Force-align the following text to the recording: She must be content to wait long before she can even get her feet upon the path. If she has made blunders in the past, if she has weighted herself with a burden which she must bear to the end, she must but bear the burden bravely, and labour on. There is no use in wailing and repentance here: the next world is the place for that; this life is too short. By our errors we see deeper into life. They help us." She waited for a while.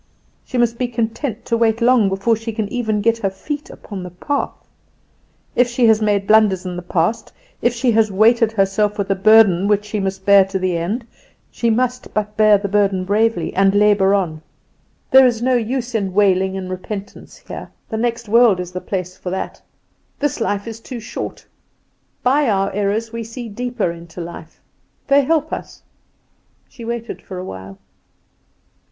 She 0.43 0.57
must 0.57 0.79
be 0.79 0.87
content 0.87 1.45
to 1.45 1.55
wait 1.55 1.79
long 1.79 2.09
before 2.09 2.35
she 2.35 2.53
can 2.53 2.67
even 2.69 3.01
get 3.01 3.19
her 3.19 3.29
feet 3.29 3.69
upon 3.69 4.01
the 4.01 4.09
path. 4.09 4.55
If 5.55 5.67
she 5.67 5.85
has 5.85 6.01
made 6.01 6.25
blunders 6.25 6.65
in 6.65 6.75
the 6.75 6.81
past, 6.81 7.31
if 7.61 7.71
she 7.75 7.91
has 7.91 8.11
weighted 8.11 8.51
herself 8.53 8.97
with 8.97 9.11
a 9.11 9.15
burden 9.15 9.67
which 9.67 9.85
she 9.85 9.99
must 9.99 10.25
bear 10.25 10.43
to 10.45 10.57
the 10.57 10.75
end, 10.75 11.05
she 11.51 11.69
must 11.69 12.15
but 12.15 12.35
bear 12.35 12.57
the 12.57 12.67
burden 12.67 13.05
bravely, 13.05 13.53
and 13.53 13.75
labour 13.75 14.15
on. 14.15 14.41
There 15.11 15.27
is 15.27 15.39
no 15.39 15.53
use 15.53 15.93
in 15.93 16.15
wailing 16.15 16.57
and 16.57 16.67
repentance 16.71 17.37
here: 17.37 17.69
the 17.89 17.97
next 17.97 18.27
world 18.27 18.59
is 18.59 18.71
the 18.71 18.81
place 18.81 19.15
for 19.15 19.29
that; 19.29 19.61
this 20.17 20.41
life 20.41 20.65
is 20.67 20.79
too 20.79 20.99
short. 20.99 21.45
By 22.23 22.49
our 22.49 22.73
errors 22.73 23.13
we 23.13 23.23
see 23.23 23.47
deeper 23.49 23.91
into 23.91 24.19
life. 24.19 24.59
They 25.07 25.21
help 25.21 25.53
us." 25.53 25.83
She 26.67 26.83
waited 26.83 27.21
for 27.21 27.37
a 27.37 27.45
while. 27.45 27.77